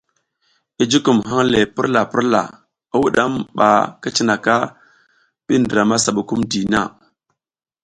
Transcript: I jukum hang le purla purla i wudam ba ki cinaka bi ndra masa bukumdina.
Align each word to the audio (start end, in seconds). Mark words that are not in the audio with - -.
I 0.81 0.83
jukum 0.91 1.17
hang 1.29 1.47
le 1.53 1.59
purla 1.75 2.01
purla 2.11 2.41
i 2.93 2.95
wudam 3.01 3.33
ba 3.57 3.69
ki 4.01 4.09
cinaka 4.15 4.55
bi 5.45 5.53
ndra 5.61 5.81
masa 5.89 6.09
bukumdina. 6.15 6.81